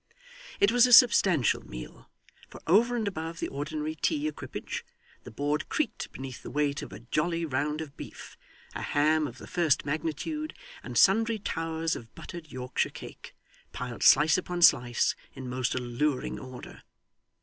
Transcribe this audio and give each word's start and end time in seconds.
It 0.59 0.71
was 0.71 0.87
a 0.87 0.93
substantial 0.93 1.61
meal; 1.63 2.09
for, 2.49 2.59
over 2.65 2.95
and 2.95 3.07
above 3.07 3.39
the 3.39 3.49
ordinary 3.49 3.93
tea 3.93 4.27
equipage, 4.27 4.83
the 5.25 5.29
board 5.29 5.69
creaked 5.69 6.11
beneath 6.11 6.41
the 6.41 6.49
weight 6.49 6.81
of 6.81 6.91
a 6.91 7.01
jolly 7.01 7.45
round 7.45 7.81
of 7.81 7.95
beef, 7.95 8.35
a 8.73 8.81
ham 8.81 9.27
of 9.27 9.37
the 9.37 9.45
first 9.45 9.85
magnitude, 9.85 10.55
and 10.81 10.97
sundry 10.97 11.37
towers 11.37 11.95
of 11.95 12.15
buttered 12.15 12.51
Yorkshire 12.51 12.89
cake, 12.89 13.35
piled 13.73 14.01
slice 14.01 14.39
upon 14.39 14.63
slice 14.63 15.15
in 15.35 15.47
most 15.47 15.75
alluring 15.75 16.39
order. 16.39 16.81